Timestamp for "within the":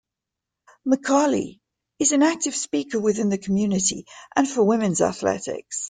2.99-3.37